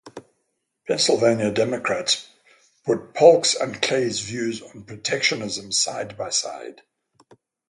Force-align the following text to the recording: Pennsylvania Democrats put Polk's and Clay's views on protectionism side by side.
Pennsylvania 0.87 1.51
Democrats 1.51 2.27
put 2.87 3.13
Polk's 3.13 3.53
and 3.53 3.79
Clay's 3.83 4.19
views 4.21 4.59
on 4.59 4.81
protectionism 4.81 5.71
side 5.71 6.17
by 6.17 6.31
side. 6.31 6.81